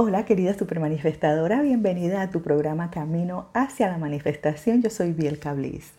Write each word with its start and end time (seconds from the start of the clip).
Hola 0.00 0.24
querida 0.24 0.56
supermanifestadora, 0.56 1.60
bienvenida 1.60 2.22
a 2.22 2.30
tu 2.30 2.40
programa 2.40 2.88
Camino 2.88 3.48
hacia 3.52 3.88
la 3.88 3.98
Manifestación. 3.98 4.80
Yo 4.80 4.90
soy 4.90 5.10
Biel 5.10 5.40
Bliss. 5.56 5.90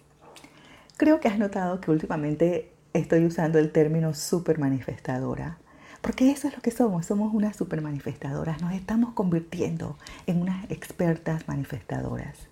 Creo 0.95 1.19
que 1.19 1.27
has 1.27 1.37
notado 1.37 1.81
que 1.81 1.91
últimamente 1.91 2.71
estoy 2.93 3.25
usando 3.25 3.59
el 3.59 3.73
término 3.73 4.13
supermanifestadora, 4.13 5.57
porque 5.99 6.31
eso 6.31 6.47
es 6.47 6.55
lo 6.55 6.61
que 6.61 6.71
somos, 6.71 7.07
somos 7.07 7.33
unas 7.33 7.57
supermanifestadoras, 7.57 8.61
nos 8.61 8.71
estamos 8.71 9.11
convirtiendo 9.15 9.97
en 10.27 10.39
unas 10.43 10.71
expertas 10.71 11.49
manifestadoras. 11.49 12.47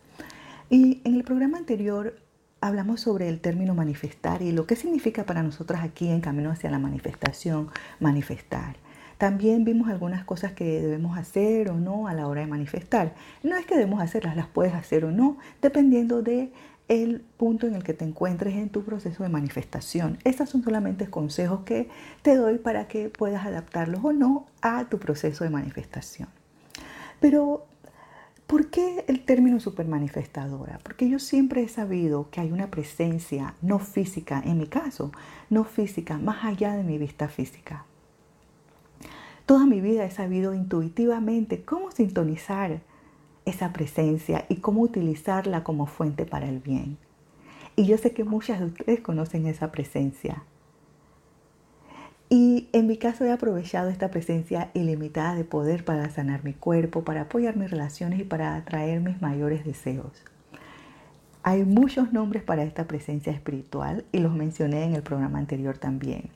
Y 0.70 1.00
en 1.06 1.16
el 1.16 1.24
programa 1.24 1.60
anterior 1.60 2.20
hablamos 2.60 3.00
sobre 3.00 3.30
el 3.30 3.40
término 3.40 3.74
manifestar 3.74 4.42
y 4.42 4.52
lo 4.52 4.68
que 4.68 4.76
significa 4.76 5.24
para 5.24 5.44
nosotras 5.44 5.82
aquí 5.82 6.10
en 6.10 6.20
Camino 6.20 6.52
hacia 6.52 6.70
la 6.70 6.80
Manifestación 6.80 7.70
manifestar. 8.02 8.76
También 9.18 9.64
vimos 9.64 9.90
algunas 9.90 10.24
cosas 10.24 10.52
que 10.52 10.82
debemos 10.82 11.18
hacer 11.18 11.70
o 11.70 11.76
no 11.76 12.08
a 12.08 12.14
la 12.14 12.28
hora 12.28 12.42
de 12.42 12.48
manifestar. 12.48 13.16
No 13.44 13.56
es 13.56 13.66
que 13.66 13.76
debemos 13.76 14.02
hacerlas, 14.02 14.36
las 14.36 14.48
puedes 14.48 14.74
hacer 14.74 15.06
o 15.06 15.12
no, 15.12 15.38
dependiendo 15.62 16.22
de 16.22 16.52
el 16.88 17.22
punto 17.38 17.68
en 17.68 17.76
el 17.76 17.84
que 17.84 17.94
te 17.94 18.06
encuentres 18.06 18.56
en 18.56 18.70
tu 18.70 18.84
proceso 18.84 19.24
de 19.24 19.30
manifestación. 19.30 20.20
Estos 20.24 20.50
son 20.50 20.64
solamente 20.64 21.08
consejos 21.08 21.62
que 21.66 21.90
te 22.22 22.36
doy 22.36 22.60
para 22.60 22.88
que 22.88 23.10
puedas 23.10 23.46
adaptarlos 23.46 24.04
o 24.04 24.14
no 24.14 24.46
a 24.62 24.86
tu 24.86 25.00
proceso 25.00 25.44
de 25.44 25.50
manifestación. 25.50 26.30
Pero, 27.20 27.66
¿por 28.46 28.70
qué 28.70 29.04
el 29.08 29.26
término 29.26 29.60
supermanifestadora? 29.60 30.80
Porque 30.84 31.10
yo 31.10 31.20
siempre 31.20 31.64
he 31.64 31.68
sabido 31.68 32.30
que 32.30 32.40
hay 32.40 32.52
una 32.52 32.70
presencia 32.70 33.56
no 33.62 33.80
física, 33.80 34.42
en 34.46 34.60
mi 34.60 34.68
caso, 34.68 35.12
no 35.50 35.64
física, 35.64 36.18
más 36.18 36.46
allá 36.46 36.74
de 36.74 36.84
mi 36.84 36.98
vista 36.98 37.28
física. 37.28 37.86
Toda 39.48 39.66
mi 39.66 39.80
vida 39.80 40.04
he 40.04 40.12
sabido 40.12 40.54
intuitivamente 40.54 41.64
cómo 41.64 41.90
sintonizar 41.90 42.82
esa 43.46 43.72
presencia 43.72 44.46
y 44.50 44.58
cómo 44.58 44.82
utilizarla 44.82 45.64
como 45.64 45.86
fuente 45.86 46.26
para 46.26 46.50
el 46.50 46.60
bien. 46.60 46.98
Y 47.78 47.86
yo 47.86 47.98
sé 47.98 48.12
que 48.12 48.26
muchas 48.26 48.60
de 48.60 48.66
ustedes 48.66 49.00
conocen 49.00 49.48
esa 49.48 49.72
presencia. 49.72 50.44
Y 52.28 52.68
en 52.74 52.88
mi 52.88 52.98
caso 52.98 53.24
he 53.24 53.32
aprovechado 53.32 53.90
esta 53.90 54.12
presencia 54.12 54.70
ilimitada 54.74 55.34
de 55.34 55.46
poder 55.46 55.86
para 55.86 56.10
sanar 56.10 56.44
mi 56.44 56.52
cuerpo, 56.52 57.06
para 57.06 57.22
apoyar 57.22 57.56
mis 57.56 57.72
relaciones 57.72 58.20
y 58.20 58.26
para 58.26 58.54
atraer 58.58 59.00
mis 59.00 59.22
mayores 59.22 59.64
deseos. 59.64 60.12
Hay 61.44 61.64
muchos 61.64 62.12
nombres 62.12 62.44
para 62.44 62.64
esta 62.64 62.86
presencia 62.86 63.32
espiritual 63.32 64.04
y 64.12 64.18
los 64.18 64.34
mencioné 64.34 64.84
en 64.84 64.94
el 64.94 65.04
programa 65.04 65.40
anterior 65.40 65.78
también. 65.78 66.32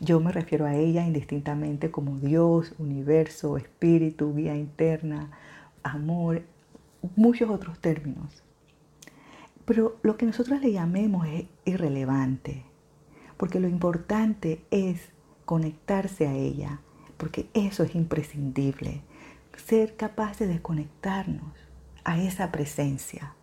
Yo 0.00 0.20
me 0.20 0.30
refiero 0.30 0.66
a 0.66 0.74
ella 0.74 1.06
indistintamente 1.06 1.90
como 1.90 2.18
Dios, 2.18 2.74
universo, 2.78 3.56
espíritu, 3.56 4.34
guía 4.34 4.54
interna, 4.54 5.30
amor, 5.82 6.42
muchos 7.16 7.48
otros 7.48 7.78
términos. 7.78 8.42
Pero 9.64 9.96
lo 10.02 10.16
que 10.16 10.26
nosotros 10.26 10.60
le 10.60 10.72
llamemos 10.72 11.26
es 11.26 11.46
irrelevante, 11.64 12.64
porque 13.36 13.58
lo 13.58 13.68
importante 13.68 14.60
es 14.70 15.08
conectarse 15.44 16.26
a 16.26 16.34
ella, 16.34 16.80
porque 17.16 17.48
eso 17.54 17.82
es 17.82 17.94
imprescindible, 17.94 19.00
ser 19.56 19.96
capaces 19.96 20.48
de 20.48 20.60
conectarnos 20.60 21.52
a 22.04 22.20
esa 22.20 22.52
presencia. 22.52 23.34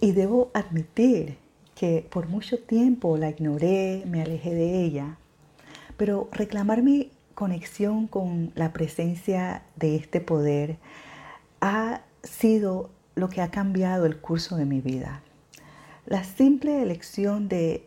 Y 0.00 0.12
debo 0.12 0.50
admitir 0.54 1.38
que 1.76 2.08
por 2.10 2.26
mucho 2.26 2.58
tiempo 2.58 3.18
la 3.18 3.28
ignoré, 3.28 4.02
me 4.06 4.22
alejé 4.22 4.54
de 4.54 4.82
ella, 4.82 5.18
pero 5.98 6.28
reclamar 6.32 6.82
mi 6.82 7.12
conexión 7.34 8.06
con 8.06 8.50
la 8.54 8.72
presencia 8.72 9.62
de 9.76 9.94
este 9.94 10.22
poder 10.22 10.78
ha 11.60 12.00
sido 12.22 12.88
lo 13.14 13.28
que 13.28 13.42
ha 13.42 13.50
cambiado 13.50 14.06
el 14.06 14.16
curso 14.16 14.56
de 14.56 14.64
mi 14.64 14.80
vida. 14.80 15.20
La 16.06 16.24
simple 16.24 16.82
elección 16.82 17.48
de 17.48 17.86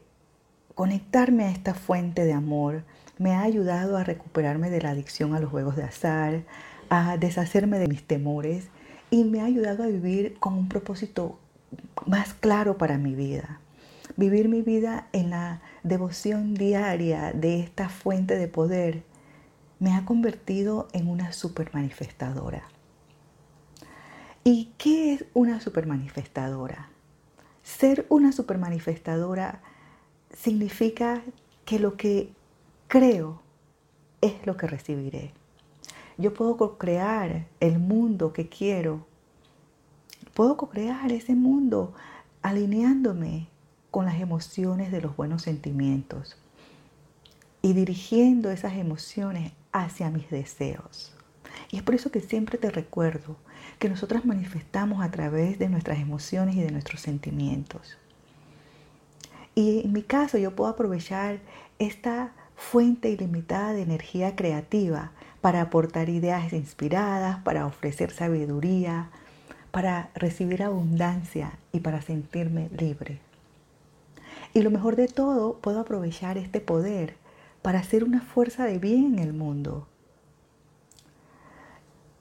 conectarme 0.75 1.45
a 1.45 1.51
esta 1.51 1.73
fuente 1.73 2.25
de 2.25 2.33
amor 2.33 2.83
me 3.17 3.33
ha 3.33 3.41
ayudado 3.41 3.97
a 3.97 4.03
recuperarme 4.03 4.69
de 4.69 4.81
la 4.83 4.91
adicción 4.91 5.33
a 5.33 5.39
los 5.39 5.49
juegos 5.49 5.75
de 5.75 5.83
azar, 5.83 6.43
a 6.89 7.17
deshacerme 7.17 7.79
de 7.79 7.87
mis 7.87 8.03
temores 8.03 8.67
y 9.09 9.23
me 9.23 9.41
ha 9.41 9.45
ayudado 9.45 9.81
a 9.83 9.87
vivir 9.87 10.37
con 10.39 10.53
un 10.53 10.69
propósito 10.69 11.39
más 12.05 12.35
claro 12.35 12.77
para 12.77 12.99
mi 12.99 13.15
vida 13.15 13.59
vivir 14.19 14.49
mi 14.49 14.61
vida 14.61 15.07
en 15.13 15.29
la 15.29 15.61
devoción 15.83 16.53
diaria 16.53 17.31
de 17.31 17.61
esta 17.61 17.87
fuente 17.87 18.35
de 18.35 18.49
poder 18.49 19.03
me 19.79 19.95
ha 19.95 20.03
convertido 20.03 20.89
en 20.91 21.07
una 21.07 21.31
supermanifestadora. 21.31 22.63
¿Y 24.43 24.73
qué 24.77 25.13
es 25.13 25.25
una 25.33 25.61
supermanifestadora? 25.61 26.89
Ser 27.63 28.05
una 28.09 28.33
supermanifestadora 28.33 29.61
significa 30.33 31.21
que 31.63 31.79
lo 31.79 31.95
que 31.95 32.33
creo 32.89 33.41
es 34.19 34.45
lo 34.45 34.57
que 34.57 34.67
recibiré. 34.67 35.31
Yo 36.17 36.33
puedo 36.33 36.77
crear 36.77 37.47
el 37.61 37.79
mundo 37.79 38.33
que 38.33 38.49
quiero. 38.49 39.05
Puedo 40.33 40.57
crear 40.57 41.09
ese 41.13 41.35
mundo 41.35 41.93
alineándome 42.41 43.47
con 43.91 44.05
las 44.05 44.19
emociones 44.19 44.91
de 44.91 45.01
los 45.01 45.15
buenos 45.15 45.43
sentimientos 45.43 46.37
y 47.61 47.73
dirigiendo 47.73 48.51
esas 48.51 48.73
emociones 48.73 49.51
hacia 49.71 50.09
mis 50.09 50.29
deseos. 50.29 51.13
Y 51.71 51.77
es 51.77 51.83
por 51.83 51.95
eso 51.95 52.11
que 52.11 52.21
siempre 52.21 52.57
te 52.57 52.69
recuerdo 52.69 53.35
que 53.79 53.89
nosotras 53.89 54.25
manifestamos 54.25 55.03
a 55.03 55.11
través 55.11 55.59
de 55.59 55.69
nuestras 55.69 55.99
emociones 55.99 56.55
y 56.55 56.61
de 56.61 56.71
nuestros 56.71 57.01
sentimientos. 57.01 57.97
Y 59.55 59.81
en 59.85 59.93
mi 59.93 60.03
caso 60.03 60.37
yo 60.37 60.55
puedo 60.55 60.69
aprovechar 60.69 61.39
esta 61.79 62.31
fuente 62.55 63.09
ilimitada 63.09 63.73
de 63.73 63.81
energía 63.81 64.35
creativa 64.35 65.11
para 65.41 65.61
aportar 65.61 66.09
ideas 66.09 66.51
inspiradas, 66.53 67.41
para 67.43 67.65
ofrecer 67.65 68.11
sabiduría, 68.11 69.09
para 69.71 70.09
recibir 70.15 70.63
abundancia 70.63 71.53
y 71.71 71.79
para 71.79 72.01
sentirme 72.01 72.69
libre. 72.77 73.19
Y 74.53 74.61
lo 74.61 74.71
mejor 74.71 74.95
de 74.95 75.07
todo, 75.07 75.59
puedo 75.59 75.79
aprovechar 75.79 76.37
este 76.37 76.59
poder 76.59 77.15
para 77.61 77.79
hacer 77.79 78.03
una 78.03 78.21
fuerza 78.21 78.65
de 78.65 78.79
bien 78.79 79.13
en 79.13 79.19
el 79.19 79.33
mundo. 79.33 79.87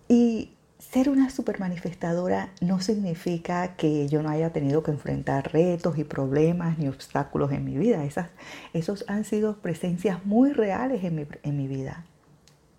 Y 0.09 0.53
ser 0.79 1.11
una 1.11 1.31
supermanifestadora 1.31 2.53
no 2.61 2.81
significa 2.81 3.77
que 3.77 4.09
yo 4.09 4.23
no 4.23 4.31
haya 4.31 4.53
tenido 4.53 4.83
que 4.83 4.91
enfrentar 4.91 5.53
retos 5.53 5.99
y 5.99 6.05
problemas 6.05 6.79
ni 6.79 6.89
obstáculos 6.89 7.53
en 7.53 7.65
mi 7.65 7.77
vida. 7.77 8.05
Esas, 8.05 8.31
esos 8.73 9.05
han 9.09 9.25
sido 9.25 9.59
presencias 9.59 10.25
muy 10.25 10.53
reales 10.53 11.05
en 11.05 11.17
mi, 11.17 11.27
en 11.43 11.57
mi 11.57 11.67
vida. 11.67 12.05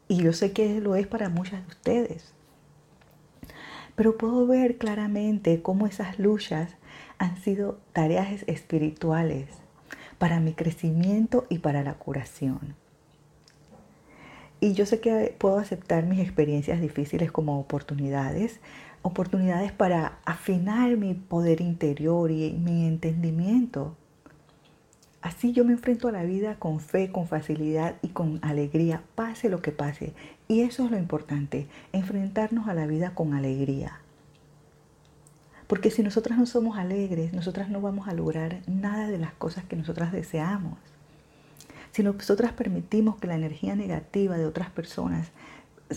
Y 0.08 0.24
yo 0.24 0.34
sé 0.34 0.54
que 0.54 0.82
lo 0.82 0.96
es 0.96 1.08
para 1.08 1.30
muchas 1.30 1.62
de 1.62 1.68
ustedes. 1.68 2.34
Pero 3.96 4.18
puedo 4.18 4.48
ver 4.48 4.78
claramente 4.78 5.62
cómo 5.62 5.86
esas 5.86 6.18
luchas 6.20 6.76
han 7.20 7.38
sido 7.38 7.80
tareas 7.94 8.44
espirituales 8.48 9.48
para 10.18 10.40
mi 10.40 10.54
crecimiento 10.54 11.46
y 11.50 11.60
para 11.60 11.84
la 11.84 11.94
curación. 11.94 12.76
Y 14.62 14.74
yo 14.74 14.86
sé 14.86 15.00
que 15.00 15.36
puedo 15.38 15.58
aceptar 15.58 16.06
mis 16.06 16.20
experiencias 16.20 16.82
difíciles 16.82 17.32
como 17.32 17.60
oportunidades, 17.60 18.60
oportunidades 19.02 19.72
para 19.72 20.20
afinar 20.26 20.98
mi 20.98 21.14
poder 21.14 21.62
interior 21.62 22.32
y 22.32 22.52
mi 22.52 22.86
entendimiento. 22.86 23.96
Así 25.22 25.52
yo 25.54 25.66
me 25.66 25.74
enfrento 25.74 26.08
a 26.08 26.14
la 26.14 26.24
vida 26.24 26.56
con 26.56 26.80
fe, 26.80 27.12
con 27.12 27.28
facilidad 27.28 27.96
y 28.02 28.10
con 28.10 28.40
alegría, 28.42 29.04
pase 29.16 29.50
lo 29.50 29.62
que 29.62 29.72
pase. 29.72 30.14
Y 30.48 30.62
eso 30.62 30.86
es 30.86 30.92
lo 30.92 30.98
importante, 30.98 31.68
enfrentarnos 31.94 32.68
a 32.68 32.74
la 32.74 32.88
vida 32.88 33.14
con 33.16 33.34
alegría. 33.34 34.00
Porque 35.70 35.92
si 35.92 36.02
nosotras 36.02 36.40
no 36.40 36.48
somos 36.48 36.80
alegres, 36.80 37.32
nosotras 37.32 37.70
no 37.70 37.80
vamos 37.80 38.08
a 38.08 38.14
lograr 38.14 38.64
nada 38.66 39.08
de 39.08 39.20
las 39.20 39.34
cosas 39.34 39.66
que 39.66 39.76
nosotras 39.76 40.12
deseamos. 40.12 40.80
Si 41.92 42.02
nosotras 42.02 42.54
permitimos 42.54 43.18
que 43.18 43.28
la 43.28 43.36
energía 43.36 43.76
negativa 43.76 44.36
de 44.36 44.48
otras 44.48 44.72
personas 44.72 45.28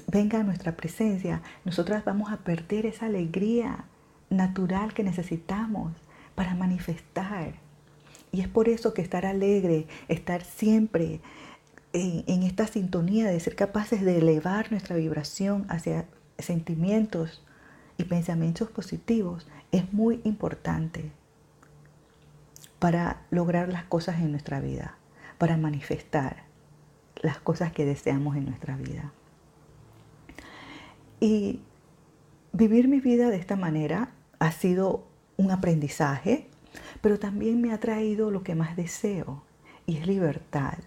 venga 0.09 0.41
a 0.41 0.43
nuestra 0.43 0.77
presencia, 0.77 1.41
nosotras 1.65 2.05
vamos 2.05 2.31
a 2.31 2.37
perder 2.45 2.85
esa 2.85 3.07
alegría 3.07 3.87
natural 4.29 4.93
que 4.93 5.05
necesitamos 5.05 5.95
para 6.35 6.55
manifestar. 6.55 7.55
Y 8.31 8.43
es 8.43 8.49
por 8.49 8.69
eso 8.69 8.93
que 8.93 9.01
estar 9.01 9.25
alegre, 9.25 9.87
estar 10.07 10.45
siempre 10.45 11.23
en, 11.95 12.25
en, 12.27 12.43
esta 12.43 12.67
sintonía 12.67 13.27
de 13.27 13.41
ser 13.41 13.57
capaces 13.57 14.03
de 14.03 14.19
elevar 14.19 14.71
nuestra 14.71 14.97
vibración 14.97 15.65
hacia 15.71 16.05
sentimientos 16.39 17.43
y 17.97 18.05
pensamientos 18.05 18.69
positivos 18.71 19.47
es 19.73 19.93
muy 19.93 20.21
importante 20.25 21.11
para 22.79 23.23
lograr 23.31 23.69
las 23.69 23.85
cosas 23.85 24.21
en 24.21 24.31
nuestra 24.31 24.61
vida, 24.61 24.97
para 25.39 25.57
manifestar 25.57 26.45
las 27.17 27.39
cosas 27.39 27.73
que 27.73 27.85
deseamos 27.85 28.37
en 28.37 28.45
nuestra 28.47 28.77
vida. 28.77 29.13
Y 31.21 31.61
vivir 32.53 32.89
mi 32.89 33.01
vida 33.01 33.31
de 33.31 33.37
esta 33.37 33.57
manera 33.57 34.11
ha 34.39 34.53
sido 34.53 35.07
un 35.37 35.51
aprendizaje, 35.51 36.49
pero 37.01 37.19
también 37.19 37.61
me 37.61 37.73
ha 37.73 37.81
traído 37.81 38.31
lo 38.31 38.43
que 38.43 38.55
más 38.55 38.77
deseo 38.77 39.43
y 39.87 39.97
es 39.97 40.07
libertad. 40.07 40.79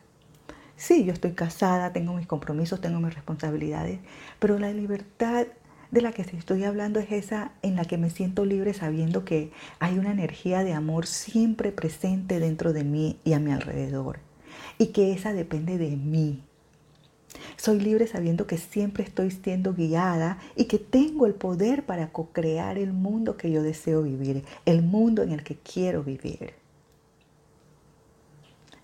Sí, 0.75 1.05
yo 1.05 1.13
estoy 1.13 1.31
casada, 1.31 1.93
tengo 1.93 2.13
mis 2.13 2.27
compromisos, 2.27 2.81
tengo 2.81 2.99
mis 2.99 3.15
responsabilidades, 3.15 3.99
pero 4.39 4.59
la 4.59 4.71
libertad 4.71 5.47
de 5.91 6.01
la 6.01 6.11
que 6.11 6.23
estoy 6.23 6.63
hablando 6.63 6.99
es 6.99 7.11
esa 7.11 7.51
en 7.61 7.75
la 7.75 7.85
que 7.85 7.97
me 7.97 8.09
siento 8.09 8.45
libre 8.45 8.73
sabiendo 8.73 9.23
que 9.25 9.51
hay 9.79 9.97
una 9.97 10.11
energía 10.11 10.63
de 10.63 10.73
amor 10.73 11.05
siempre 11.05 11.71
presente 11.71 12.39
dentro 12.39 12.73
de 12.73 12.83
mí 12.83 13.19
y 13.23 13.33
a 13.33 13.39
mi 13.39 13.51
alrededor 13.51 14.19
y 14.77 14.87
que 14.87 15.13
esa 15.13 15.33
depende 15.33 15.77
de 15.77 15.95
mí. 15.95 16.43
Soy 17.57 17.79
libre 17.79 18.07
sabiendo 18.07 18.47
que 18.47 18.57
siempre 18.57 19.03
estoy 19.03 19.31
siendo 19.31 19.73
guiada 19.73 20.37
y 20.55 20.65
que 20.65 20.79
tengo 20.79 21.25
el 21.25 21.33
poder 21.33 21.85
para 21.85 22.11
co-crear 22.11 22.77
el 22.77 22.93
mundo 22.93 23.37
que 23.37 23.51
yo 23.51 23.63
deseo 23.63 24.03
vivir, 24.03 24.43
el 24.65 24.81
mundo 24.81 25.23
en 25.23 25.31
el 25.31 25.43
que 25.43 25.55
quiero 25.55 26.03
vivir. 26.03 26.53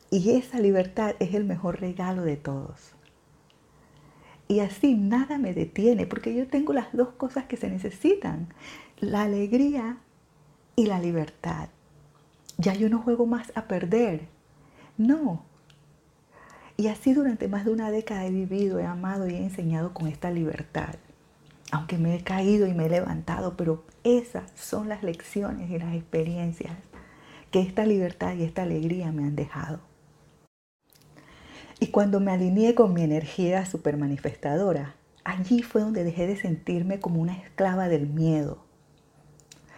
Y 0.09 0.31
esa 0.31 0.59
libertad 0.59 1.15
es 1.19 1.33
el 1.33 1.45
mejor 1.45 1.80
regalo 1.80 2.24
de 2.24 2.36
todos. 2.36 2.94
Y 4.51 4.59
así 4.59 4.95
nada 4.95 5.38
me 5.38 5.53
detiene 5.53 6.06
porque 6.06 6.36
yo 6.36 6.45
tengo 6.45 6.74
las 6.74 6.92
dos 6.92 7.13
cosas 7.13 7.45
que 7.45 7.56
se 7.56 7.69
necesitan, 7.69 8.50
la 9.00 9.21
alegría 9.21 10.00
y 10.75 10.88
la 10.88 11.00
libertad. 11.00 11.69
Ya 12.57 12.74
yo 12.74 12.89
no 12.89 13.01
juego 13.01 13.25
más 13.25 13.53
a 13.56 13.69
perder. 13.69 14.27
No. 14.98 15.45
Y 16.75 16.88
así 16.88 17.13
durante 17.13 17.48
más 17.48 17.63
de 17.63 17.71
una 17.71 17.92
década 17.92 18.25
he 18.25 18.30
vivido, 18.30 18.77
he 18.80 18.86
amado 18.86 19.30
y 19.30 19.36
he 19.36 19.42
enseñado 19.42 19.94
con 19.94 20.07
esta 20.07 20.31
libertad. 20.31 20.95
Aunque 21.71 21.97
me 21.97 22.13
he 22.13 22.21
caído 22.21 22.68
y 22.68 22.74
me 22.74 22.88
he 22.88 22.89
levantado, 22.89 23.56
pero 23.56 23.86
esas 24.04 24.51
son 24.56 24.89
las 24.89 25.01
lecciones 25.01 25.71
y 25.71 25.80
las 25.80 25.95
experiencias 25.95 26.75
que 27.51 27.62
esta 27.62 27.86
libertad 27.86 28.36
y 28.36 28.44
esta 28.44 28.63
alegría 28.63 29.13
me 29.13 29.24
han 29.24 29.38
dejado. 29.38 29.90
Y 31.81 31.88
cuando 31.88 32.19
me 32.19 32.31
alineé 32.31 32.75
con 32.75 32.94
mi 32.94 33.01
energía 33.01 33.66
supermanifestadora, 33.66 34.94
allí 35.24 35.63
fue 35.63 35.81
donde 35.81 36.04
dejé 36.04 36.28
de 36.28 36.36
sentirme 36.38 37.00
como 37.00 37.19
una 37.19 37.36
esclava 37.36 37.89
del 37.89 38.06
miedo. 38.06 38.63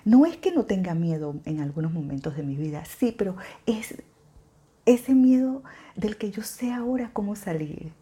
No 0.03 0.25
es 0.25 0.35
que 0.35 0.51
no 0.51 0.65
tenga 0.65 0.95
miedo 0.95 1.33
en 1.45 1.61
algunos 1.61 1.93
momentos 1.93 2.35
de 2.35 2.43
mi 2.43 2.57
vida, 2.57 2.83
sí, 2.83 3.15
pero 3.17 3.37
es 3.65 4.03
ese 4.85 5.15
miedo 5.15 5.63
del 5.95 6.17
que 6.17 6.29
yo 6.29 6.43
sé 6.43 6.73
ahora 6.73 7.11
cómo 7.13 7.37
salir. 7.37 7.93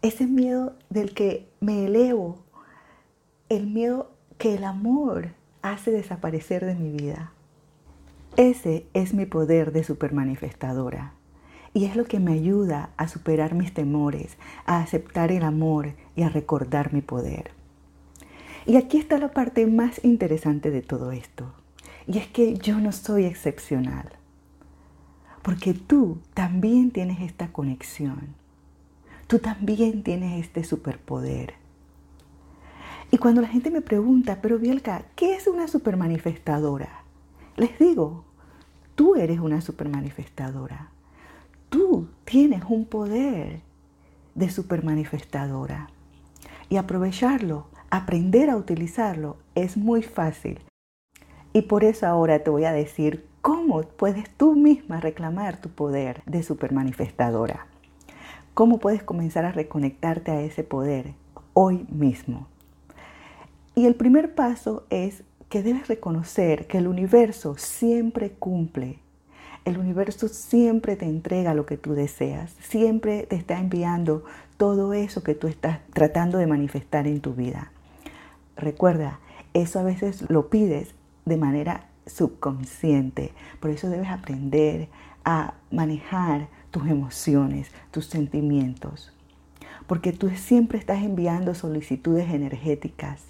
Ese 0.00 0.26
miedo 0.26 0.74
del 0.88 1.12
que 1.12 1.50
me 1.60 1.84
elevo. 1.84 2.38
El 3.50 3.66
miedo 3.66 4.10
que 4.38 4.54
el 4.54 4.64
amor 4.64 5.34
hace 5.60 5.90
desaparecer 5.90 6.64
de 6.64 6.76
mi 6.76 6.92
vida. 6.92 7.30
Ese 8.38 8.86
es 8.94 9.12
mi 9.12 9.26
poder 9.26 9.70
de 9.70 9.84
supermanifestadora. 9.84 11.17
Y 11.74 11.84
es 11.84 11.96
lo 11.96 12.04
que 12.04 12.18
me 12.18 12.32
ayuda 12.32 12.90
a 12.96 13.08
superar 13.08 13.54
mis 13.54 13.74
temores, 13.74 14.36
a 14.66 14.80
aceptar 14.80 15.32
el 15.32 15.42
amor 15.42 15.94
y 16.16 16.22
a 16.22 16.28
recordar 16.28 16.92
mi 16.92 17.02
poder. 17.02 17.50
Y 18.66 18.76
aquí 18.76 18.98
está 18.98 19.18
la 19.18 19.32
parte 19.32 19.66
más 19.66 20.04
interesante 20.04 20.70
de 20.70 20.82
todo 20.82 21.12
esto. 21.12 21.52
Y 22.06 22.18
es 22.18 22.26
que 22.26 22.56
yo 22.56 22.78
no 22.80 22.92
soy 22.92 23.24
excepcional. 23.24 24.10
Porque 25.42 25.74
tú 25.74 26.18
también 26.34 26.90
tienes 26.90 27.20
esta 27.20 27.48
conexión. 27.48 28.34
Tú 29.26 29.38
también 29.38 30.02
tienes 30.02 30.44
este 30.44 30.64
superpoder. 30.64 31.54
Y 33.10 33.18
cuando 33.18 33.40
la 33.40 33.48
gente 33.48 33.70
me 33.70 33.80
pregunta, 33.80 34.40
pero 34.42 34.58
Bielka, 34.58 35.04
¿qué 35.16 35.34
es 35.34 35.46
una 35.46 35.68
supermanifestadora? 35.68 37.04
Les 37.56 37.78
digo, 37.78 38.24
tú 38.94 39.14
eres 39.14 39.38
una 39.38 39.60
supermanifestadora 39.60 40.90
tú 41.68 42.08
tienes 42.24 42.62
un 42.68 42.84
poder 42.84 43.60
de 44.34 44.50
supermanifestadora. 44.50 45.88
Y 46.68 46.76
aprovecharlo, 46.76 47.66
aprender 47.90 48.50
a 48.50 48.56
utilizarlo, 48.56 49.36
es 49.54 49.76
muy 49.76 50.02
fácil. 50.02 50.60
Y 51.52 51.62
por 51.62 51.84
eso 51.84 52.06
ahora 52.06 52.40
te 52.40 52.50
voy 52.50 52.64
a 52.64 52.72
decir 52.72 53.26
cómo 53.40 53.82
puedes 53.82 54.28
tú 54.30 54.54
misma 54.54 55.00
reclamar 55.00 55.60
tu 55.60 55.70
poder 55.70 56.22
de 56.26 56.42
supermanifestadora. 56.42 57.66
Cómo 58.54 58.78
puedes 58.78 59.02
comenzar 59.02 59.44
a 59.44 59.52
reconectarte 59.52 60.30
a 60.30 60.40
ese 60.42 60.64
poder 60.64 61.14
hoy 61.54 61.86
mismo. 61.90 62.46
Y 63.74 63.86
el 63.86 63.94
primer 63.94 64.34
paso 64.34 64.84
es 64.90 65.22
que 65.48 65.62
debes 65.62 65.88
reconocer 65.88 66.66
que 66.66 66.78
el 66.78 66.88
universo 66.88 67.56
siempre 67.56 68.30
cumple 68.32 68.98
el 69.68 69.78
universo 69.78 70.28
siempre 70.28 70.96
te 70.96 71.04
entrega 71.04 71.54
lo 71.54 71.66
que 71.66 71.76
tú 71.76 71.92
deseas, 71.92 72.54
siempre 72.60 73.24
te 73.24 73.36
está 73.36 73.60
enviando 73.60 74.24
todo 74.56 74.94
eso 74.94 75.22
que 75.22 75.34
tú 75.34 75.46
estás 75.46 75.80
tratando 75.92 76.38
de 76.38 76.46
manifestar 76.46 77.06
en 77.06 77.20
tu 77.20 77.34
vida. 77.34 77.70
Recuerda, 78.56 79.20
eso 79.52 79.78
a 79.78 79.82
veces 79.82 80.28
lo 80.30 80.48
pides 80.48 80.94
de 81.26 81.36
manera 81.36 81.86
subconsciente, 82.06 83.32
por 83.60 83.70
eso 83.70 83.90
debes 83.90 84.08
aprender 84.08 84.88
a 85.24 85.52
manejar 85.70 86.48
tus 86.70 86.88
emociones, 86.88 87.70
tus 87.90 88.06
sentimientos, 88.06 89.12
porque 89.86 90.12
tú 90.12 90.30
siempre 90.30 90.78
estás 90.78 91.02
enviando 91.02 91.54
solicitudes 91.54 92.30
energéticas 92.30 93.22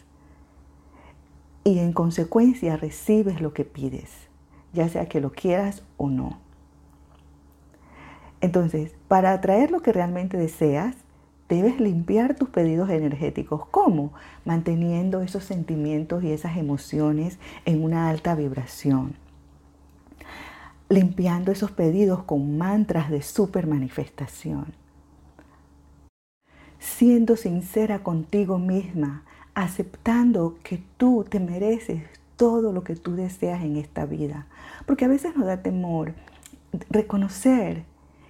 y 1.64 1.81
en 1.81 1.93
consecuencia 1.93 2.76
recibes 2.76 3.41
lo 3.41 3.52
que 3.52 3.64
pides 3.64 4.27
ya 4.73 4.88
sea 4.88 5.06
que 5.06 5.20
lo 5.20 5.32
quieras 5.32 5.82
o 5.97 6.09
no. 6.09 6.38
Entonces, 8.41 8.94
para 9.09 9.32
atraer 9.32 9.70
lo 9.70 9.81
que 9.81 9.93
realmente 9.93 10.37
deseas, 10.37 10.94
debes 11.49 11.81
limpiar 11.81 12.35
tus 12.35 12.49
pedidos 12.50 12.91
energéticos. 12.91 13.67
¿Cómo? 13.70 14.12
Manteniendo 14.44 15.23
esos 15.23 15.44
sentimientos 15.44 16.23
y 16.23 16.32
esas 16.32 16.56
emociones 16.56 17.38
en 17.65 17.82
una 17.82 18.09
alta 18.11 18.35
vibración. 18.35 19.15
Limpiando 20.88 21.53
esos 21.53 21.70
pedidos 21.70 22.22
con 22.22 22.58
mantras 22.58 23.10
de 23.10 23.22
super 23.22 23.67
manifestación. 23.67 24.67
Siendo 26.79 27.37
sincera 27.37 28.03
contigo 28.03 28.58
misma, 28.58 29.25
aceptando 29.55 30.56
que 30.63 30.81
tú 30.96 31.27
te 31.29 31.41
mereces 31.41 32.03
todo 32.38 32.72
lo 32.72 32.84
que 32.84 32.94
tú 32.94 33.16
deseas 33.16 33.62
en 33.62 33.76
esta 33.76 34.06
vida. 34.06 34.46
Porque 34.86 35.04
a 35.04 35.08
veces 35.08 35.36
nos 35.36 35.44
da 35.44 35.60
temor 35.60 36.14
reconocer 36.88 37.84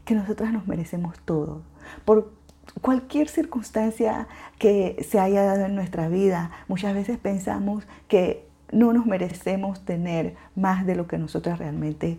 que 0.04 0.14
nosotras 0.14 0.50
nos 0.52 0.66
merecemos 0.66 1.18
todo. 1.20 1.62
Por 2.06 2.32
cualquier 2.80 3.28
circunstancia 3.28 4.26
que 4.58 5.04
se 5.06 5.20
haya 5.20 5.42
dado 5.42 5.66
en 5.66 5.74
nuestra 5.74 6.08
vida, 6.08 6.50
muchas 6.68 6.94
veces 6.94 7.18
pensamos 7.18 7.86
que 8.08 8.48
no 8.72 8.94
nos 8.94 9.04
merecemos 9.04 9.84
tener 9.84 10.34
más 10.56 10.86
de 10.86 10.96
lo 10.96 11.06
que 11.06 11.18
nosotras 11.18 11.58
realmente 11.58 12.18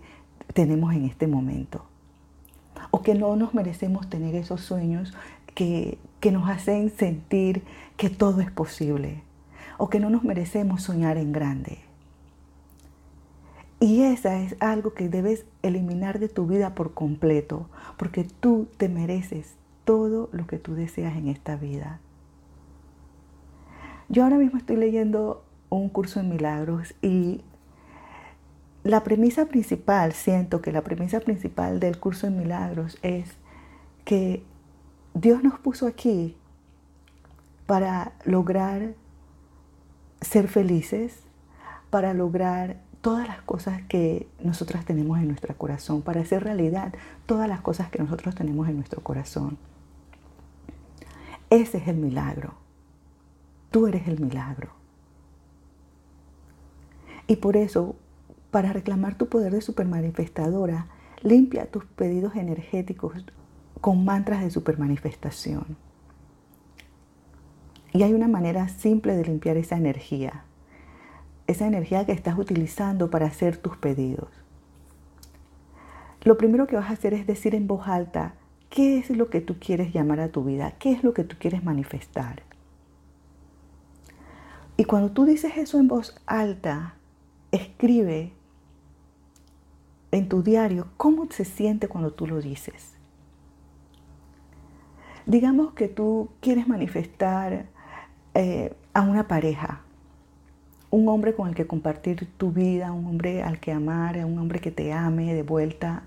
tenemos 0.53 0.93
en 0.93 1.05
este 1.05 1.25
momento. 1.25 1.86
O 2.91 3.01
que 3.01 3.15
no 3.15 3.36
nos 3.36 3.55
merecemos 3.55 4.08
tener 4.12 4.36
esos 4.36 4.62
sueños 4.62 5.15
que, 5.55 5.98
que 6.19 6.31
nos 6.31 6.48
hacen 6.48 6.91
sentir 6.91 7.63
que 7.98 8.12
todo 8.12 8.41
es 8.41 8.51
posible 8.51 9.24
o 9.80 9.90
que 9.90 10.00
no 10.00 10.12
nos 10.12 10.24
merecemos 10.24 10.84
soñar 10.84 11.18
en 11.18 11.32
grande. 11.32 11.80
Y 13.80 14.02
esa 14.02 14.40
es 14.42 14.56
algo 14.60 14.94
que 14.94 15.08
debes 15.08 15.46
eliminar 15.64 16.20
de 16.20 16.28
tu 16.28 16.46
vida 16.46 16.76
por 16.76 16.94
completo, 16.94 17.68
porque 17.98 18.26
tú 18.26 18.68
te 18.78 18.90
mereces 18.90 19.56
todo 19.86 20.30
lo 20.34 20.46
que 20.46 20.60
tú 20.60 20.76
deseas 20.76 21.16
en 21.16 21.30
esta 21.30 21.56
vida. 21.56 22.00
Yo 24.10 24.24
ahora 24.24 24.38
mismo 24.38 24.58
estoy 24.58 24.76
leyendo 24.76 25.44
un 25.70 25.88
curso 25.88 26.20
en 26.20 26.30
milagros 26.30 26.94
y 27.02 27.42
la 28.84 29.04
premisa 29.04 29.46
principal, 29.46 30.12
siento 30.12 30.62
que 30.62 30.72
la 30.72 30.82
premisa 30.82 31.22
principal 31.22 31.80
del 31.80 32.00
curso 32.00 32.28
en 32.28 32.38
milagros 32.38 32.98
es 33.02 33.30
que 34.04 34.44
Dios 35.14 35.42
nos 35.44 35.58
puso 35.60 35.88
aquí 35.88 36.36
para 37.66 38.12
lograr 38.26 38.94
ser 40.22 40.48
felices, 40.48 41.24
para 41.90 42.14
lograr 42.14 42.78
todas 43.02 43.28
las 43.28 43.42
cosas 43.42 43.82
que 43.84 44.28
nosotras 44.44 44.86
tenemos 44.86 45.20
en 45.20 45.28
nuestro 45.28 45.56
corazón, 45.58 46.02
para 46.02 46.22
hacer 46.22 46.44
realidad 46.44 46.94
todas 47.26 47.48
las 47.48 47.62
cosas 47.62 47.90
que 47.90 48.00
nosotros 48.00 48.36
tenemos 48.36 48.68
en 48.68 48.76
nuestro 48.76 49.02
corazón. 49.02 49.58
Ese 51.50 51.78
es 51.80 51.88
el 51.88 51.98
milagro. 51.98 52.54
Tú 53.72 53.88
eres 53.88 54.08
el 54.08 54.20
milagro. 54.20 54.70
Y 57.28 57.38
por 57.38 57.56
eso, 57.58 57.96
para 58.52 58.74
reclamar 58.74 59.16
tu 59.16 59.30
poder 59.30 59.54
de 59.54 59.62
supermanifestadora, 59.62 60.88
limpia 61.22 61.70
tus 61.70 61.86
pedidos 61.86 62.36
energéticos 62.36 63.26
con 63.82 64.04
mantras 64.04 64.42
de 64.42 64.50
supermanifestación. 64.50 65.78
Y 67.91 68.03
hay 68.03 68.13
una 68.13 68.27
manera 68.27 68.67
simple 68.69 69.15
de 69.15 69.25
limpiar 69.25 69.58
esa 69.58 69.77
energía, 69.77 70.43
esa 71.48 71.67
energía 71.67 72.05
que 72.05 72.12
estás 72.12 72.38
utilizando 72.38 73.10
para 73.10 73.25
hacer 73.25 73.58
tus 73.58 73.77
pedidos. 73.77 74.29
Lo 76.22 76.38
primero 76.38 76.67
que 76.67 76.75
vas 76.75 76.89
a 76.89 76.93
hacer 76.93 77.13
es 77.13 77.25
decir 77.25 77.55
en 77.55 77.67
voz 77.67 77.88
alta 77.88 78.36
qué 78.69 79.00
es 79.00 79.10
lo 79.10 79.29
que 79.29 79.41
tú 79.41 79.58
quieres 79.60 79.93
llamar 79.93 80.19
a 80.19 80.29
tu 80.29 80.43
vida, 80.43 80.74
qué 80.79 80.91
es 80.91 81.03
lo 81.03 81.13
que 81.13 81.24
tú 81.24 81.38
quieres 81.39 81.63
manifestar. 81.63 82.43
Y 84.77 84.86
cuando 84.86 85.12
tú 85.12 85.25
dices 85.25 85.58
eso 85.58 85.79
en 85.79 85.88
voz 85.88 86.15
alta, 86.25 86.96
escribe 87.51 88.31
en 90.12 90.29
tu 90.29 90.43
diario 90.43 90.88
cómo 90.98 91.27
se 91.31 91.46
siente 91.46 91.88
cuando 91.88 92.12
tú 92.12 92.27
lo 92.27 92.41
dices. 92.41 92.96
Digamos 95.25 95.74
que 95.74 95.88
tú 95.88 96.29
quieres 96.39 96.67
manifestar 96.67 97.67
eh, 98.34 98.76
a 98.94 99.02
una 99.02 99.28
pareja, 99.28 99.82
un 100.92 101.08
hombre 101.08 101.36
con 101.36 101.48
el 101.48 101.56
que 101.56 101.68
compartir 101.68 102.28
tu 102.38 102.52
vida, 102.52 102.92
un 102.92 103.06
hombre 103.06 103.44
al 103.44 103.60
que 103.60 103.72
amar, 103.72 104.18
un 104.26 104.38
hombre 104.40 104.60
que 104.60 104.72
te 104.72 104.94
ame 104.94 105.34
de 105.34 105.44
vuelta, 105.44 106.04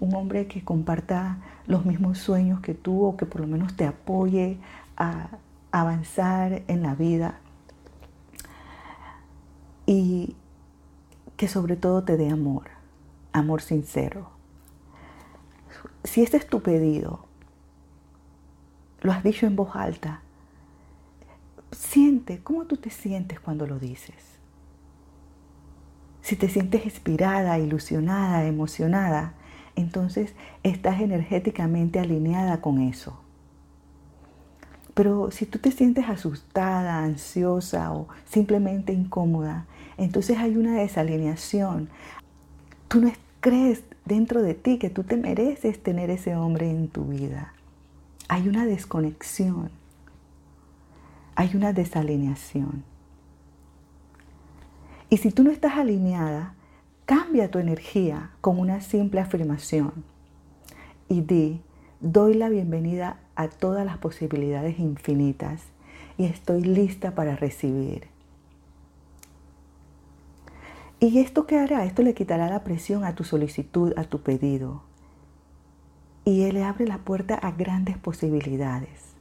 un 0.00 0.14
hombre 0.14 0.46
que 0.46 0.62
comparta 0.62 1.38
los 1.66 1.84
mismos 1.86 2.18
sueños 2.18 2.60
que 2.60 2.74
tú 2.74 3.04
o 3.04 3.16
que 3.16 3.26
por 3.26 3.40
lo 3.40 3.46
menos 3.46 3.76
te 3.76 3.86
apoye 3.86 4.58
a 4.96 5.28
avanzar 5.72 6.62
en 6.68 6.82
la 6.82 6.94
vida 6.94 7.38
y 9.86 10.36
que 11.36 11.48
sobre 11.48 11.76
todo 11.76 12.02
te 12.02 12.16
dé 12.16 12.30
amor, 12.30 12.64
amor 13.32 13.62
sincero. 13.62 14.30
Si 16.04 16.22
ese 16.22 16.36
es 16.36 16.46
tu 16.46 16.62
pedido, 16.62 17.26
lo 19.02 19.12
has 19.12 19.22
dicho 19.22 19.46
en 19.46 19.56
voz 19.56 19.76
alta, 19.76 20.22
siente 21.76 22.40
cómo 22.42 22.64
tú 22.64 22.76
te 22.76 22.90
sientes 22.90 23.38
cuando 23.38 23.66
lo 23.66 23.78
dices. 23.78 24.14
Si 26.22 26.34
te 26.34 26.48
sientes 26.48 26.84
inspirada, 26.84 27.58
ilusionada, 27.58 28.44
emocionada, 28.46 29.34
entonces 29.76 30.34
estás 30.62 31.00
energéticamente 31.00 32.00
alineada 32.00 32.60
con 32.60 32.80
eso. 32.80 33.20
Pero 34.94 35.30
si 35.30 35.44
tú 35.44 35.58
te 35.58 35.70
sientes 35.70 36.08
asustada, 36.08 37.04
ansiosa 37.04 37.92
o 37.92 38.08
simplemente 38.24 38.92
incómoda, 38.92 39.66
entonces 39.98 40.38
hay 40.38 40.56
una 40.56 40.76
desalineación. 40.76 41.90
Tú 42.88 43.02
no 43.02 43.12
crees 43.40 43.84
dentro 44.06 44.42
de 44.42 44.54
ti 44.54 44.78
que 44.78 44.88
tú 44.88 45.04
te 45.04 45.16
mereces 45.16 45.82
tener 45.82 46.10
ese 46.10 46.34
hombre 46.34 46.70
en 46.70 46.88
tu 46.88 47.04
vida. 47.04 47.52
Hay 48.28 48.48
una 48.48 48.64
desconexión. 48.64 49.70
Hay 51.36 51.54
una 51.54 51.72
desalineación. 51.72 52.82
Y 55.08 55.18
si 55.18 55.30
tú 55.30 55.44
no 55.44 55.50
estás 55.50 55.76
alineada, 55.76 56.54
cambia 57.04 57.50
tu 57.50 57.58
energía 57.58 58.30
con 58.40 58.58
una 58.58 58.80
simple 58.80 59.20
afirmación 59.20 59.92
y 61.08 61.20
di, 61.20 61.60
doy 62.00 62.34
la 62.34 62.48
bienvenida 62.48 63.20
a 63.36 63.48
todas 63.48 63.86
las 63.86 63.98
posibilidades 63.98 64.78
infinitas 64.78 65.62
y 66.18 66.24
estoy 66.24 66.62
lista 66.62 67.14
para 67.14 67.36
recibir. 67.36 68.08
¿Y 70.98 71.18
esto 71.18 71.46
qué 71.46 71.58
hará? 71.58 71.84
Esto 71.84 72.02
le 72.02 72.14
quitará 72.14 72.48
la 72.48 72.64
presión 72.64 73.04
a 73.04 73.14
tu 73.14 73.22
solicitud, 73.22 73.92
a 73.98 74.04
tu 74.04 74.22
pedido. 74.22 74.82
Y 76.24 76.44
Él 76.44 76.54
le 76.54 76.64
abre 76.64 76.86
la 76.86 76.98
puerta 76.98 77.34
a 77.34 77.52
grandes 77.52 77.98
posibilidades. 77.98 79.15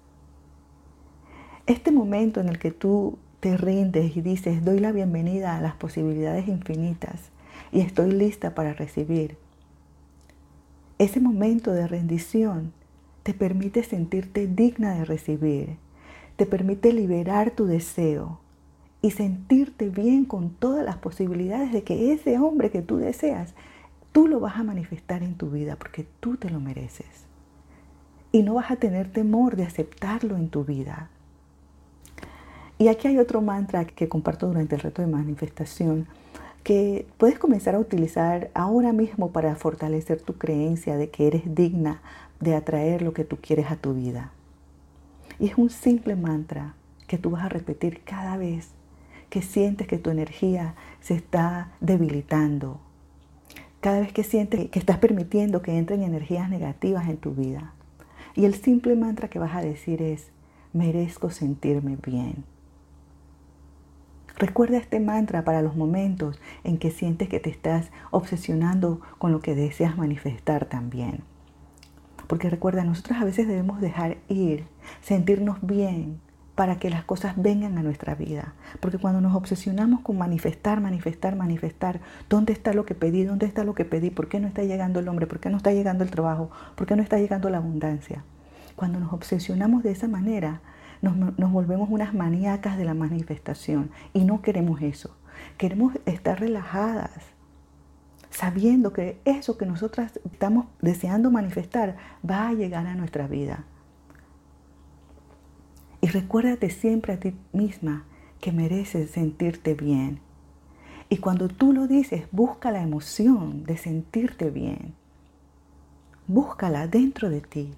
Este 1.67 1.91
momento 1.91 2.41
en 2.41 2.49
el 2.49 2.59
que 2.59 2.69
tú 2.69 3.17
te 3.39 3.57
rindes 3.57 4.15
y 4.15 4.21
dices, 4.21 4.63
doy 4.63 4.77
la 4.77 4.91
bienvenida 4.91 5.57
a 5.57 5.61
las 5.61 5.73
posibilidades 5.73 6.47
infinitas 6.47 7.31
y 7.71 7.79
estoy 7.79 8.11
lista 8.11 8.53
para 8.53 8.73
recibir. 8.73 9.35
Ese 10.99 11.19
momento 11.19 11.71
de 11.71 11.87
rendición 11.87 12.71
te 13.23 13.33
permite 13.33 13.81
sentirte 13.81 14.45
digna 14.45 14.93
de 14.93 15.05
recibir, 15.05 15.77
te 16.35 16.45
permite 16.45 16.93
liberar 16.93 17.49
tu 17.49 17.65
deseo 17.65 18.39
y 19.01 19.09
sentirte 19.09 19.89
bien 19.89 20.25
con 20.25 20.51
todas 20.51 20.85
las 20.85 20.97
posibilidades 20.97 21.73
de 21.73 21.81
que 21.81 22.13
ese 22.13 22.37
hombre 22.37 22.69
que 22.69 22.83
tú 22.83 22.97
deseas, 22.97 23.55
tú 24.11 24.27
lo 24.27 24.39
vas 24.39 24.57
a 24.57 24.63
manifestar 24.63 25.23
en 25.23 25.33
tu 25.33 25.49
vida 25.49 25.77
porque 25.77 26.05
tú 26.19 26.37
te 26.37 26.51
lo 26.51 26.59
mereces. 26.59 27.25
Y 28.31 28.43
no 28.43 28.53
vas 28.53 28.69
a 28.69 28.75
tener 28.75 29.11
temor 29.11 29.55
de 29.55 29.63
aceptarlo 29.63 30.37
en 30.37 30.49
tu 30.49 30.63
vida. 30.63 31.09
Y 32.77 32.89
aquí 32.89 33.07
hay 33.07 33.17
otro 33.17 33.41
mantra 33.41 33.85
que 33.85 34.09
comparto 34.09 34.47
durante 34.47 34.75
el 34.75 34.81
reto 34.81 35.01
de 35.01 35.07
manifestación 35.07 36.07
que 36.63 37.05
puedes 37.17 37.37
comenzar 37.37 37.75
a 37.75 37.79
utilizar 37.79 38.49
ahora 38.55 38.91
mismo 38.91 39.31
para 39.31 39.55
fortalecer 39.55 40.19
tu 40.19 40.33
creencia 40.33 40.97
de 40.97 41.09
que 41.09 41.27
eres 41.27 41.43
digna 41.53 42.01
de 42.39 42.55
atraer 42.55 43.01
lo 43.03 43.13
que 43.13 43.23
tú 43.23 43.37
quieres 43.37 43.69
a 43.69 43.75
tu 43.75 43.93
vida. 43.93 44.31
Y 45.39 45.47
es 45.47 45.57
un 45.57 45.69
simple 45.69 46.15
mantra 46.15 46.73
que 47.07 47.17
tú 47.17 47.29
vas 47.29 47.43
a 47.43 47.49
repetir 47.49 48.01
cada 48.03 48.35
vez 48.35 48.69
que 49.29 49.41
sientes 49.41 49.87
que 49.87 49.99
tu 49.99 50.09
energía 50.09 50.73
se 51.01 51.13
está 51.13 51.71
debilitando. 51.81 52.79
Cada 53.79 53.99
vez 53.99 54.11
que 54.11 54.23
sientes 54.23 54.69
que 54.69 54.79
estás 54.79 54.97
permitiendo 54.97 55.61
que 55.61 55.77
entren 55.77 56.01
energías 56.01 56.49
negativas 56.49 57.07
en 57.07 57.17
tu 57.17 57.31
vida. 57.35 57.73
Y 58.33 58.45
el 58.45 58.55
simple 58.55 58.95
mantra 58.95 59.29
que 59.29 59.39
vas 59.39 59.55
a 59.55 59.61
decir 59.61 60.01
es, 60.01 60.29
merezco 60.73 61.29
sentirme 61.29 61.97
bien. 62.03 62.54
Recuerda 64.37 64.77
este 64.77 64.99
mantra 64.99 65.45
para 65.45 65.61
los 65.61 65.77
momentos 65.77 66.39
en 66.65 66.77
que 66.77 66.91
sientes 66.91 67.29
que 67.29 67.39
te 67.39 67.49
estás 67.49 67.89
obsesionando 68.11 68.99
con 69.17 69.31
lo 69.31 69.39
que 69.39 69.55
deseas 69.55 69.97
manifestar 69.97 70.65
también. 70.65 71.23
Porque 72.27 72.49
recuerda, 72.49 72.83
nosotros 72.83 73.19
a 73.19 73.23
veces 73.23 73.47
debemos 73.47 73.79
dejar 73.79 74.17
ir, 74.27 74.65
sentirnos 75.01 75.59
bien 75.61 76.19
para 76.55 76.77
que 76.77 76.89
las 76.89 77.03
cosas 77.03 77.35
vengan 77.37 77.77
a 77.77 77.83
nuestra 77.83 78.15
vida. 78.15 78.55
Porque 78.79 78.97
cuando 78.97 79.21
nos 79.21 79.35
obsesionamos 79.35 80.01
con 80.01 80.17
manifestar, 80.17 80.81
manifestar, 80.81 81.35
manifestar, 81.35 82.01
¿dónde 82.29 82.51
está 82.51 82.73
lo 82.73 82.85
que 82.85 82.95
pedí? 82.95 83.23
¿Dónde 83.23 83.45
está 83.45 83.63
lo 83.63 83.73
que 83.73 83.85
pedí? 83.85 84.09
¿Por 84.09 84.27
qué 84.27 84.39
no 84.39 84.47
está 84.47 84.63
llegando 84.63 84.99
el 84.99 85.07
hombre? 85.07 85.27
¿Por 85.27 85.39
qué 85.39 85.49
no 85.49 85.57
está 85.57 85.71
llegando 85.71 86.03
el 86.03 86.11
trabajo? 86.11 86.49
¿Por 86.75 86.87
qué 86.87 86.95
no 86.95 87.03
está 87.03 87.19
llegando 87.19 87.49
la 87.49 87.57
abundancia? 87.57 88.23
Cuando 88.75 88.99
nos 88.99 89.13
obsesionamos 89.13 89.83
de 89.83 89.91
esa 89.91 90.07
manera, 90.07 90.61
nos, 91.01 91.51
volvemos 91.51 91.89
unas 91.89 92.13
maníacas 92.13 92.77
de 92.77 92.85
la 92.85 92.93
manifestación 92.93 93.91
y 94.13 94.23
no 94.23 94.41
queremos 94.41 94.81
eso. 94.81 95.15
Queremos 95.57 95.95
estar 96.05 96.39
relajadas, 96.39 97.11
sabiendo 98.29 98.93
que 98.93 99.19
eso 99.25 99.57
que 99.57 99.65
nosotras 99.65 100.19
estamos 100.31 100.67
deseando 100.81 101.31
manifestar 101.31 101.97
va 102.27 102.47
a 102.47 102.53
llegar 102.53 102.87
a 102.87 102.95
nuestra 102.95 103.27
vida. 103.27 103.65
Y 106.01 106.07
recuérdate 106.07 106.69
siempre 106.69 107.13
a 107.13 107.19
ti 107.19 107.35
misma 107.51 108.05
que 108.39 108.51
mereces 108.51 109.09
sentirte 109.11 109.73
bien. 109.73 110.19
Y 111.09 111.17
cuando 111.17 111.47
tú 111.47 111.73
lo 111.73 111.87
dices, 111.87 112.27
busca 112.31 112.71
la 112.71 112.81
emoción 112.81 113.63
de 113.63 113.77
sentirte 113.77 114.49
bien. 114.49 114.93
Búscala 116.27 116.87
dentro 116.87 117.29
de 117.29 117.41
ti. 117.41 117.73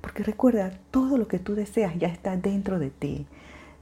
Porque 0.00 0.22
recuerda, 0.22 0.72
todo 0.90 1.18
lo 1.18 1.28
que 1.28 1.38
tú 1.38 1.54
deseas 1.54 1.98
ya 1.98 2.08
está 2.08 2.36
dentro 2.36 2.78
de 2.78 2.90
ti. 2.90 3.26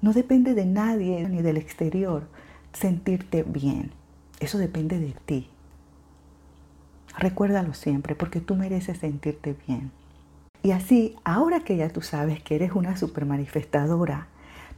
No 0.00 0.12
depende 0.12 0.54
de 0.54 0.66
nadie 0.66 1.28
ni 1.28 1.42
del 1.42 1.56
exterior 1.56 2.26
sentirte 2.72 3.42
bien. 3.42 3.92
Eso 4.40 4.58
depende 4.58 4.98
de 4.98 5.14
ti. 5.26 5.48
Recuérdalo 7.16 7.74
siempre 7.74 8.14
porque 8.14 8.40
tú 8.40 8.54
mereces 8.54 8.98
sentirte 8.98 9.56
bien. 9.66 9.90
Y 10.62 10.72
así, 10.72 11.16
ahora 11.24 11.60
que 11.60 11.76
ya 11.76 11.88
tú 11.88 12.02
sabes 12.02 12.42
que 12.42 12.56
eres 12.56 12.72
una 12.72 12.96
super 12.96 13.26
manifestadora, 13.26 14.28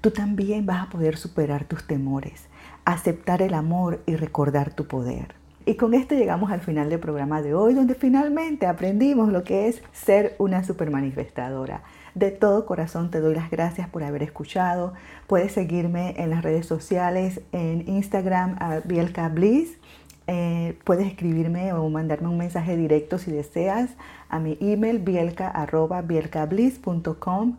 tú 0.01 0.11
también 0.11 0.67
vas 0.67 0.87
a 0.87 0.91
poder 0.91 1.17
superar 1.17 1.65
tus 1.65 1.87
temores, 1.87 2.47
aceptar 2.85 3.43
el 3.43 3.55
amor 3.55 4.03
y 4.07 4.17
recordar 4.17 4.73
tu 4.73 4.87
poder. 4.87 5.40
Y 5.67 5.75
con 5.75 5.95
esto 5.95 6.15
llegamos 6.15 6.51
al 6.51 6.61
final 6.61 6.89
del 6.89 7.01
programa 7.01 7.43
de 7.43 7.55
hoy, 7.55 7.75
donde 7.75 7.95
finalmente 7.95 8.67
aprendimos 8.67 9.31
lo 9.31 9.45
que 9.45 9.69
es 9.69 9.83
ser 9.93 10.35
una 10.39 10.65
super 10.65 10.91
manifestadora. 10.91 11.83
De 12.15 12.31
todo 12.31 12.67
corazón 12.67 13.11
te 13.11 13.21
doy 13.21 13.35
las 13.35 13.51
gracias 13.51 13.89
por 13.89 14.03
haber 14.03 14.23
escuchado. 14.23 14.95
Puedes 15.27 15.53
seguirme 15.53 16.15
en 16.17 16.31
las 16.31 16.43
redes 16.43 16.67
sociales, 16.67 17.41
en 17.53 17.89
Instagram 17.89 18.57
a 18.59 18.81
Bielka 18.85 19.29
Bliss 19.29 19.77
eh, 20.33 20.79
puedes 20.85 21.09
escribirme 21.09 21.73
o 21.73 21.89
mandarme 21.89 22.29
un 22.29 22.39
mensaje 22.39 22.77
directo 22.77 23.19
si 23.19 23.33
deseas 23.33 23.91
a 24.29 24.39
mi 24.39 24.57
email 24.61 25.01
bielka.bielkabliss.com 25.01 27.57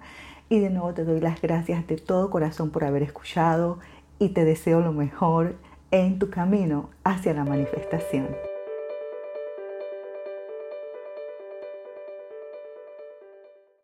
y 0.47 0.59
de 0.59 0.69
nuevo 0.69 0.93
te 0.93 1.03
doy 1.03 1.19
las 1.19 1.41
gracias 1.41 1.85
de 1.87 1.97
todo 1.97 2.29
corazón 2.29 2.69
por 2.69 2.85
haber 2.85 3.03
escuchado 3.03 3.79
y 4.19 4.29
te 4.29 4.45
deseo 4.45 4.79
lo 4.79 4.93
mejor 4.93 5.55
en 5.91 6.19
tu 6.19 6.29
camino 6.29 6.89
hacia 7.03 7.33
la 7.33 7.43
manifestación. 7.43 8.50